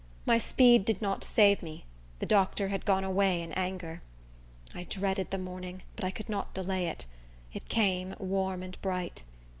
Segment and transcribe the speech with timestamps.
[0.25, 1.85] My speed did not save me;
[2.17, 4.01] the doctor had gone away in anger.
[4.73, 7.05] I dreaded the morning, but I could not delay it;
[7.53, 9.21] it came, warm and bright.